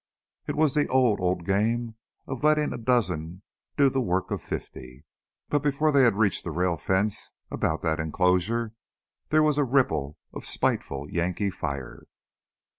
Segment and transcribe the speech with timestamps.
[0.47, 1.93] It was the old, old game
[2.25, 3.43] of letting a dozen
[3.77, 5.05] do the work of fifty.
[5.47, 8.73] But before they had reached the rail fence about that enclosure,
[9.29, 12.07] there was a ripple of spiteful Yankee fire.